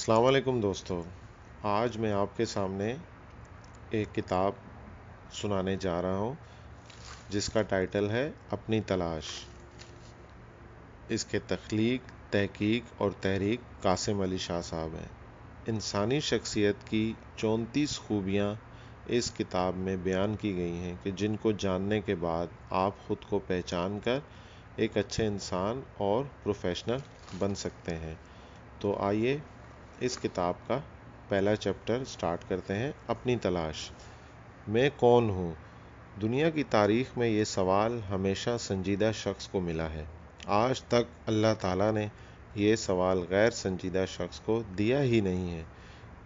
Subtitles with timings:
[0.00, 1.02] السلام علیکم دوستو،
[1.62, 2.96] آج میں آپ کے سامنے
[3.90, 4.52] ایک کتاب
[5.32, 6.34] سنانے جا رہا ہوں،
[7.28, 9.24] جس کا ٹائٹل ہے اپنی تلاش۔
[11.08, 15.08] اس کے تخلیق، تحقیق اور تحریک قاسم علی شاہ صاحب ہیں۔
[15.66, 18.54] انسانی شخصیت کی چونتیس خوبیاں
[19.06, 23.24] اس کتاب میں بیان کی گئی ہیں کہ جن کو جاننے کے بعد آپ خود
[23.28, 24.18] کو پہچان کر
[24.76, 26.98] ایک اچھے انسان اور پروفیشنل
[27.38, 28.14] بن سکتے ہیں۔
[28.78, 29.38] تو آئیے
[30.00, 30.78] اس کتاب کا
[31.28, 33.90] پہلا چیپٹر سٹارٹ کرتے ہیں اپنی تلاش
[34.68, 35.52] میں کون ہوں؟
[36.20, 40.04] دنیا کی تاریخ میں یہ سوال ہمیشہ سنجیدہ شخص کو ملا ہے۔
[40.46, 42.06] آج تک اللہ تعالیٰ نے
[42.54, 45.62] یہ سوال غیر سنجیدہ شخص کو دیا ہی نہیں ہے۔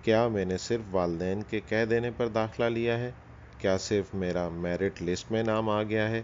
[0.02, 3.10] کیا میں نے صرف والدین کے کہہ دینے پر داخلہ لیا ہے؟
[3.58, 6.22] کیا صرف میرا میرٹ لسٹ میں نام آ گیا ہے؟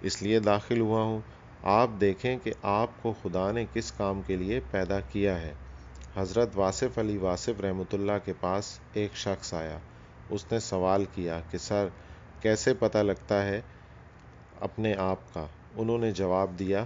[0.00, 1.20] اس لیے داخل ہوا ہوں۔
[1.62, 5.54] آپ دیکھیں کہ آپ کو خدا نے کس کام کے لیے پیدا کیا ہے۔
[6.16, 9.78] حضرت واصف علی واصف رحمۃ اللہ کے پاس ایک شخص آیا۔
[10.30, 11.88] اس نے سوال کیا کہ، سر،
[12.40, 13.60] کیسے پتہ لگتا ہے
[14.60, 16.84] اپنے آپ کا؟ انہوں نے جواب دیا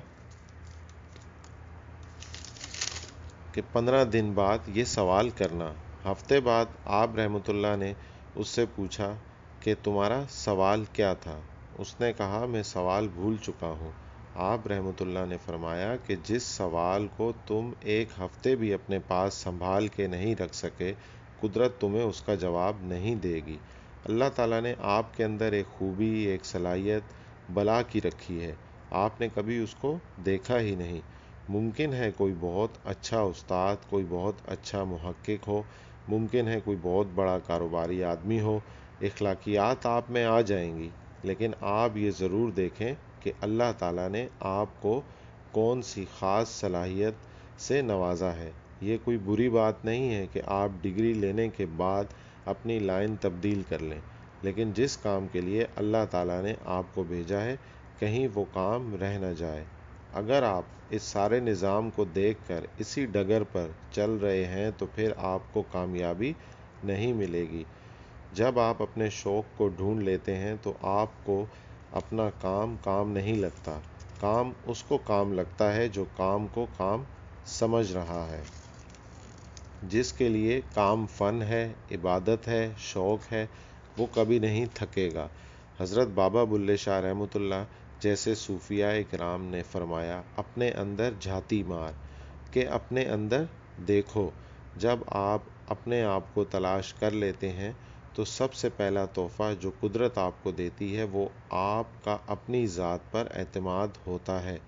[3.52, 5.72] کہ، پندرہ دن بعد یہ سوال کرنا۔
[6.04, 7.94] ہفتے بعد آپ رحمۃ اللہ نے
[8.34, 9.14] اس سے پوچھا
[9.60, 11.40] کہ، تمہارا سوال کیا تھا؟
[11.78, 13.90] اس نے کہا، میں سوال بھول چکا ہوں۔
[14.34, 19.34] آپ رحمۃ اللہ نے فرمایا کہ جس سوال کو تم ایک ہفتے بھی اپنے پاس
[19.34, 20.92] سنبھال کے نہیں رکھ سکے،
[21.40, 23.56] قدرت تمہیں اس کا جواب نہیں دے گی۔
[24.04, 27.02] اللہ تعالیٰ نے آپ کے اندر ایک خوبی، ایک صلاحیت
[27.50, 28.54] بلا کی رکھی ہے۔
[28.90, 31.00] آپ نے کبھی اس کو دیکھا ہی نہیں۔
[31.48, 35.62] ممکن ہے کوئی بہت اچھا استاد، کوئی بہت اچھا محقق ہو۔
[36.08, 38.58] ممکن ہے کوئی بہت بڑا کاروباری آدمی ہو۔
[39.00, 40.88] اخلاقیات آپ میں آ جائیں گی،
[41.22, 45.00] لیکن آپ یہ ضرور دیکھیں کہ اللہ تعالیٰ نے آپ کو
[45.52, 50.68] کون سی خاص صلاحیت سے نوازا ہے۔ یہ کوئی بری بات نہیں ہے کہ آپ
[50.82, 52.04] ڈگری لینے کے بعد
[52.44, 54.00] اپنی لائن تبدیل کر لیں،
[54.42, 57.56] لیکن جس کام کے لیے اللہ تعالیٰ نے آپ کو بھیجا ہے،
[57.98, 59.64] کہیں وہ کام رہ نہ جائے۔
[60.14, 64.86] اگر آپ اس سارے نظام کو دیکھ کر اسی ڈگر پر چل رہے ہیں، تو
[64.94, 66.32] پھر آپ کو کامیابی
[66.84, 67.64] نہیں ملے گی۔
[68.32, 71.44] جب آپ اپنے شوق کو ڈھونڈ لیتے ہیں، تو آپ کو
[71.92, 73.78] اپنا کام کام نہیں لگتا۔
[74.20, 77.02] کام اس کو کام لگتا ہے جو کام کو کام
[77.46, 78.42] سمجھ رہا ہے۔
[79.82, 83.46] جس کے لیے کام فن ہے، عبادت ہے، شوق ہے،
[83.98, 85.28] وہ کبھی نہیں تھکے گا۔
[85.80, 87.64] حضرت بابا بلے شاہ رحمۃ اللہ
[88.00, 91.92] جیسے صوفیاء کرام نے فرمایا، اپنے اندر جھاتی مار
[92.52, 93.44] کہ اپنے اندر
[93.88, 94.30] دیکھو۔
[94.76, 97.72] جب آپ اپنے آپ کو تلاش کر لیتے ہیں
[98.14, 102.66] تو سب سے پہلا تحفہ جو قدرت آپ کو دیتی ہے وہ آپ کا اپنی
[102.66, 104.58] ذات پر اعتماد ہوتا ہے۔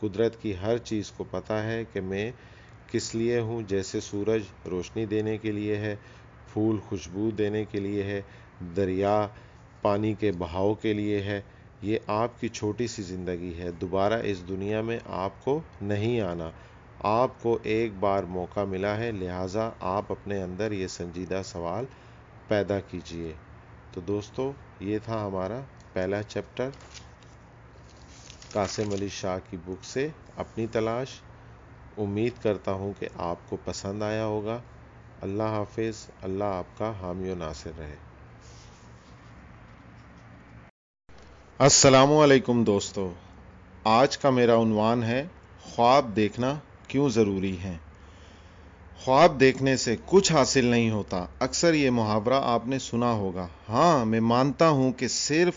[0.00, 2.30] قدرت کی ہر چیز کو پتہ ہے کہ میں
[2.86, 5.96] کس لیے ہوں، جیسے سورج روشنی دینے کے لیے ہے،
[6.52, 8.22] پھول خوشبو دینے کے لیے ہے،
[8.76, 9.28] دریا
[9.82, 11.40] پانی کے بہاؤ کے لیے ہے۔
[11.82, 16.50] یہ آپ کی چھوٹی سی زندگی ہے۔ دوبارہ اس دنیا میں آپ کو نہیں آنا۔
[17.00, 21.84] آپ کو ایک بار موقع ملا ہے، لہٰذا آپ اپنے اندر یہ سنجیدہ سوال
[22.50, 23.32] پیدا کیجیے
[23.92, 25.60] تو دوستو، یہ تھا ہمارا
[25.92, 26.68] پہلا چیپٹر۔
[28.52, 31.08] قاسم علی شاہ کی بک سے اپنی تلاش۔
[31.98, 34.58] امید کرتا ہوں کہ آپ کو پسند آیا ہوگا۔
[35.20, 37.96] اللہ حافظ۔ اللہ آپ کا حامی و ناصر رہے۔
[41.58, 43.12] السلام علیکم دوستو۔
[43.84, 45.26] آج کا میرا عنوان ہے،
[45.60, 46.54] خواب دیکھنا
[46.88, 47.76] کیوں ضروری ہے
[49.04, 54.04] خواب دیکھنے سے کچھ حاصل نہیں ہوتا۔ اکثر یہ محاورہ آپ نے سنا ہوگا۔ ہاں
[54.04, 55.54] میں مانتا ہوں کہ صرف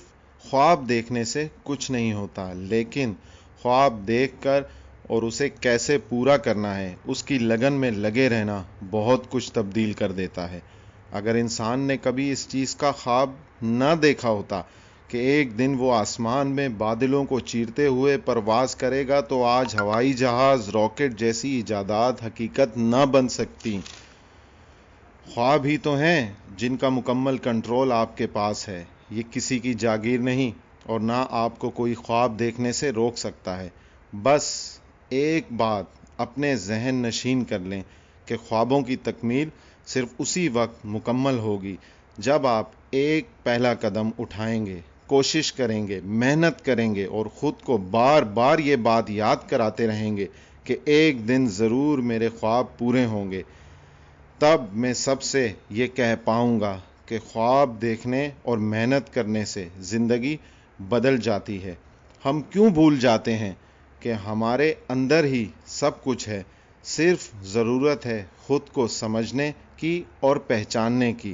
[0.50, 3.14] خواب دیکھنے سے کچھ نہیں ہوتا، لیکن
[3.62, 4.62] خواب دیکھ کر
[5.08, 9.94] اور اسے کیسے پورا کرنا ہے، اس کی لگن میں لگے رہنا بہت کچھ تبدیل
[9.94, 10.60] کر دیتا ہے۔
[11.12, 13.30] اگر انسان نے کبھی اس چیز کا خواب
[13.62, 14.62] نہ دیکھا ہوتا
[15.14, 19.76] کہ ایک دن وہ آسمان میں بادلوں کو چیرتے ہوئے پرواز کرے گا تو آج
[19.80, 23.80] ہوائی جہاز راکٹ جیسی ایجادات حقیقت نہ بن سکتی۔
[25.34, 29.74] خواب ہی تو ہیں جن کا مکمل کنٹرول آپ کے پاس ہے۔ یہ کسی کی
[29.74, 30.52] جاگیر نہیں
[30.84, 33.70] اور نہ آپ کو کوئی خواب دیکھنے سے روک سکتا ہے۔
[34.24, 34.78] بس
[35.10, 35.86] ایک بات
[36.18, 37.82] اپنے ذہن نشین کر لیں
[38.26, 39.50] کہ خوابوں کی تکمیل
[39.86, 41.76] صرف اسی وقت مکمل ہوگی
[42.18, 44.80] جب آپ ایک پہلا قدم اٹھائیں گے۔
[45.14, 49.88] کوشش کریں گے، محنت کریں گے اور خود کو بار بار یہ بات یاد کراتے
[49.88, 50.26] رہیں گے
[50.64, 53.42] کہ ایک دن ضرور میرے خواب پورے ہوں گے۔
[54.40, 59.68] تب میں سب سے یہ کہہ پاؤں گا کہ خواب دیکھنے اور محنت کرنے سے
[59.80, 60.38] زندگی
[60.80, 61.76] بدل جاتی ہے۔
[62.26, 63.54] ہم کیوں بھول جاتے ہیں
[64.00, 66.44] کہ ہمارے اندر ہی سب کچھ ہے،
[66.84, 71.34] صرف ضرورت ہے خود کو سمجھنے کی اور پہچاننے کی۔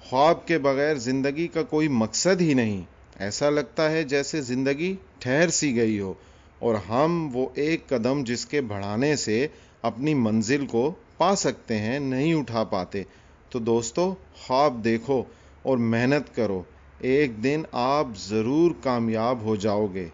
[0.00, 5.48] خواب کے بغیر زندگی کا کوئی مقصد ہی نہیں۔ ایسا لگتا ہے جیسے زندگی ٹھہر
[5.48, 6.14] سی گئی ہو
[6.58, 9.46] اور ہم وہ ایک قدم جس کے بڑھانے سے
[9.82, 13.02] اپنی منزل کو پا سکتے ہیں نہیں اٹھا پاتے۔
[13.50, 14.14] تو دوستو،
[14.46, 15.22] خواب دیکھو
[15.62, 16.62] اور محنت کرو۔
[16.98, 20.08] ایک دن آپ ضرور کامیاب ہو جاؤ گے۔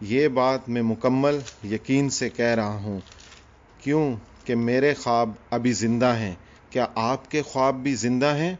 [0.00, 2.98] یہ بات میں مکمل یقین سے کہہ رہا ہوں۔
[3.80, 6.34] کیوں کہ میرے خواب ابھی زندہ ہیں؟
[6.70, 8.54] کیا آپ کے خواب بھی زندہ ہیں؟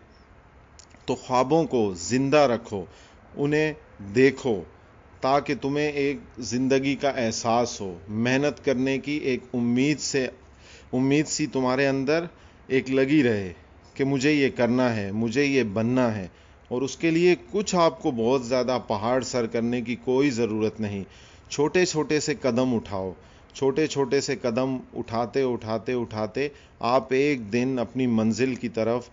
[1.06, 2.84] تو خوابوں کو زندہ رکھو۔
[3.36, 3.72] انہیں
[4.14, 4.62] دیکھو
[5.20, 10.28] تاکہ تمہیں ایک زندگی کا احساس ہو۔ محنت کرنے کی ایک امید سے،
[10.92, 12.24] امید سی تمہارے اندر
[12.66, 13.52] ایک لگی رہے
[13.94, 16.28] کہ مجھے یہ کرنا ہے، مجھے یہ بننا ہے۔
[16.68, 20.80] اور اس کے لیے کچھ آپ کو بہت زیادہ پہاڑ سر کرنے کی کوئی ضرورت
[20.80, 21.04] نہیں۔
[21.50, 23.12] چھوٹے چھوٹے سے قدم اٹھاؤ۔
[23.54, 26.48] چھوٹے چھوٹے سے قدم اٹھاتے اٹھاتے اٹھاتے
[26.80, 29.08] آپ ایک دن اپنی منزل کی طرف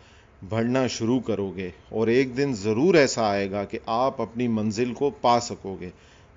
[0.50, 4.94] بڑھنا شروع کرو گے اور ایک دن ضرور ایسا آئے گا کہ آپ اپنی منزل
[4.94, 5.90] کو پا سکو گے۔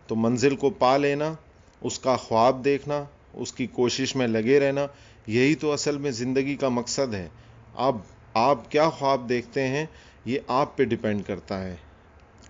[0.06, 1.34] تو منزل کو پا لینا،
[1.80, 3.04] اس کا خواب دیکھنا،
[3.34, 4.86] اس کی کوشش میں لگے رہنا،
[5.26, 7.28] یہی تو اصل میں زندگی کا مقصد ہے۔
[7.74, 7.96] اب
[8.34, 9.86] آپ کیا خواب دیکھتے ہیں،
[10.24, 11.76] یہ آپ پہ ڈپینڈ کرتا ہے۔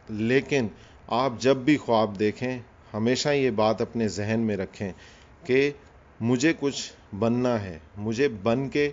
[0.09, 0.67] لیکن
[1.07, 2.59] آپ جب بھی خواب دیکھیں،
[2.95, 4.93] ہمیشہ یہ بات اپنے ذہن میں رکھیں
[5.47, 5.71] کہ
[6.21, 8.91] مجھے کچھ بننا ہے، مجھے بن کے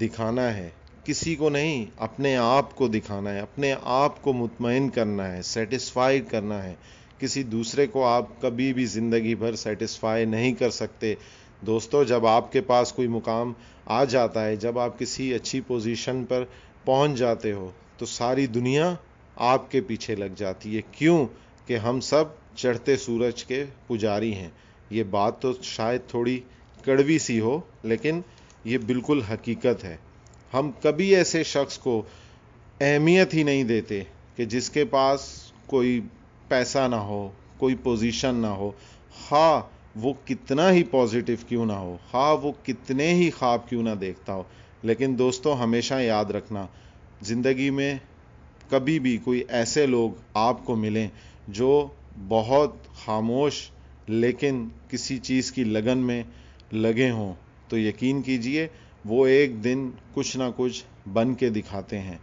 [0.00, 0.70] دکھانا ہے۔
[1.06, 6.20] کسی کو نہیں، اپنے آپ کو دکھانا ہے، اپنے آپ کو مطمئن کرنا ہے سیٹسفائی
[6.20, 6.74] کرنا ہے۔
[7.18, 11.14] کسی دوسرے کو آپ کبھی بھی زندگی بھر سیٹسفائی نہیں کر سکتے۔
[11.60, 13.52] دوستو، جب آپ کے پاس کوئی مقام
[13.86, 16.44] آ جاتا ہے، جب آپ کسی اچھی پوزیشن پر
[16.84, 18.94] پہنچ جاتے ہو، تو ساری دنیا
[19.36, 21.26] آپ کے پیچھے لگ جاتی ہے۔ کیوں
[21.66, 22.24] کہ ہم سب
[22.56, 24.50] چڑھتے سورج کے پجاری ہیں۔
[24.90, 26.40] یہ بات تو شاید تھوڑی
[26.84, 28.20] کڑوی سی ہو، لیکن
[28.64, 29.96] یہ بالکل حقیقت ہے۔
[30.54, 32.02] ہم کبھی ایسے شخص کو
[32.80, 34.02] اہمیت ہی نہیں دیتے
[34.36, 35.20] کہ جس کے پاس
[35.66, 36.00] کوئی
[36.48, 38.70] پیسہ نہ ہو، کوئی پوزیشن نہ ہو۔
[39.30, 39.60] ہاں
[39.96, 44.34] وہ کتنا ہی پازیٹیو کیوں نہ ہو ہاں وہ کتنے ہی خواب کیوں نہ دیکھتا
[44.34, 44.42] ہو۔
[44.82, 46.66] لیکن دوستوں ہمیشہ یاد رکھنا،
[47.22, 47.94] زندگی میں
[48.70, 51.08] کبھی بھی کوئی ایسے لوگ آپ کو ملیں
[51.48, 51.88] جو
[52.28, 52.72] بہت
[53.04, 53.70] خاموش
[54.06, 56.22] لیکن کسی چیز کی لگن میں
[56.72, 57.34] لگے ہوں۔
[57.68, 58.68] تو یقین کیجیے
[59.06, 62.18] وہ ایک دن کچھ نہ کچھ بن کے دکھاتے ہیں۔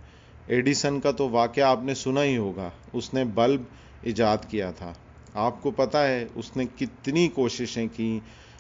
[0.48, 3.62] ایڈیسن کا تو واقعہ آپ نے سنا ہی ہوگا، اس نے بلب
[4.02, 4.94] ایجاد کیا تھا۔
[5.34, 8.20] آپ کو پتا ہے، اس نے کتنی کوششیں کی۔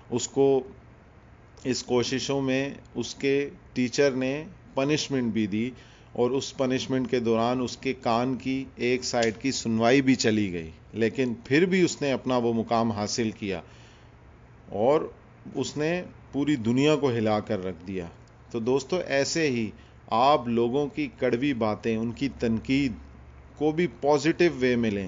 [0.09, 0.61] اس کو،
[1.63, 4.43] اس کوششوں میں اس کے ٹیچر نے
[4.73, 5.69] پنشمنٹ بھی دی
[6.13, 10.53] اور اس پنشمنٹ کے دوران اس کے کان کی ایک سائڈ کی سنوائی بھی چلی
[10.53, 13.61] گئی۔ لیکن پھر بھی اس نے اپنا وہ مقام حاصل کیا
[14.69, 15.11] اور
[15.55, 18.05] اس نے پوری دنیا کو ہلا کر رکھ دیا۔
[18.51, 19.71] تو دوستو، ایسے ہی
[20.07, 22.91] آپ لوگوں کی کڑوی باتیں، ان کی تنقید
[23.57, 25.07] کو بھی پازیٹیو وے میں لیں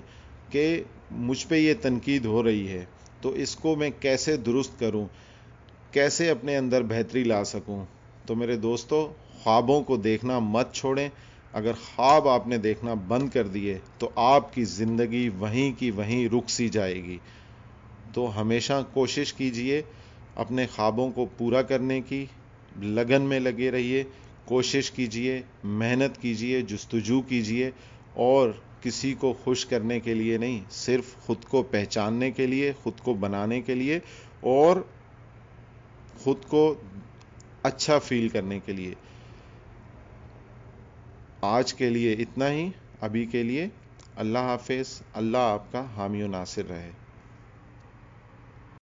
[0.49, 2.85] کہ مجھ پہ یہ تنقید ہو رہی ہے۔
[3.21, 5.05] تو اس کو میں کیسے درست کروں؟
[5.91, 7.85] کیسے اپنے اندر بہتری لا سکوں؟
[8.25, 9.13] تو میرے دوستو،
[9.43, 11.09] خوابوں کو دیکھنا مت چھوڑیں۔
[11.53, 16.27] اگر خواب آپ نے دیکھنا بند کر دیے، تو آپ کی زندگی وہیں کی وہیں
[16.27, 17.17] رک سی جائے گی۔
[18.13, 19.81] تو ہمیشہ کوشش کیجیے
[20.35, 22.25] اپنے خوابوں کو پورا کرنے کی،
[22.81, 24.03] لگن میں لگے رہیے،
[24.45, 27.71] کوشش کیجیے محنت کیجیے جستجو کیجیے
[28.13, 28.49] اور
[28.81, 33.13] کسی کو خوش کرنے کے لیے نہیں، صرف خود کو پہچاننے کے لیے، خود کو
[33.13, 33.99] بنانے کے لیے،
[34.39, 34.77] اور
[36.19, 36.75] خود کو
[37.63, 38.93] اچھا فیل کرنے کے لیے۔
[41.41, 42.69] آج کے لیے اتنا ہی،
[43.01, 43.67] ابھی کے لیے۔
[44.15, 46.91] اللہ حافظ، اللہ آپ کا حامی و ناصر رہے۔